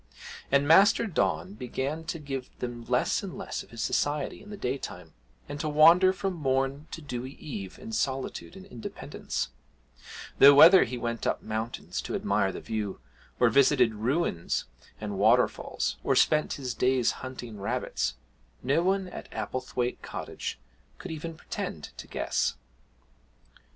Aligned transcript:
And 0.51 0.67
Master 0.67 1.05
Don 1.05 1.53
began 1.53 2.05
to 2.05 2.17
give 2.17 2.49
them 2.57 2.83
less 2.85 3.21
and 3.21 3.37
less 3.37 3.61
of 3.61 3.69
his 3.69 3.83
society 3.83 4.41
in 4.41 4.49
the 4.49 4.57
daytime, 4.57 5.13
and 5.47 5.59
to 5.59 5.69
wander 5.69 6.11
from 6.11 6.33
morn 6.33 6.87
to 6.89 7.03
dewy 7.03 7.33
eve 7.33 7.77
in 7.77 7.91
solitude 7.91 8.55
and 8.55 8.65
independence; 8.65 9.49
though 10.39 10.55
whether 10.55 10.85
he 10.85 10.97
went 10.97 11.27
up 11.27 11.43
mountains 11.43 12.01
to 12.01 12.15
admire 12.15 12.51
the 12.51 12.61
view, 12.61 12.99
or 13.39 13.49
visited 13.51 13.93
ruins 13.93 14.65
and 14.99 15.19
waterfalls, 15.19 15.97
or 16.03 16.15
spent 16.15 16.53
his 16.53 16.73
days 16.73 17.11
hunting 17.21 17.59
rabbits, 17.59 18.15
no 18.63 18.81
one 18.81 19.07
at 19.07 19.29
Applethwaite 19.31 20.01
Cottage 20.01 20.59
could 20.97 21.11
even 21.11 21.37
pretend 21.37 21.95
to 21.97 22.07
guess. 22.07 22.55